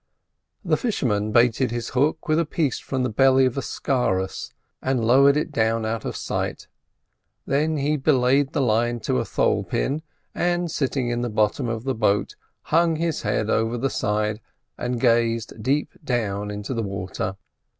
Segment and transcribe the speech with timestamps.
[0.65, 5.05] The fisherman baited his hook with a piece from the belly of a scarus and
[5.05, 6.67] lowered it down out of sight,
[7.45, 10.01] then he belayed the line to a thole pin,
[10.33, 14.41] and, sitting in the bottom of the boat, hung his head over the side
[14.75, 17.37] and gazed deep down into the water.